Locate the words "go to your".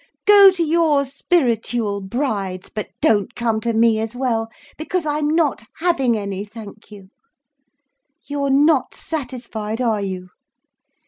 0.25-1.05